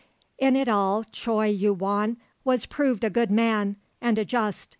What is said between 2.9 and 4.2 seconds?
a good man and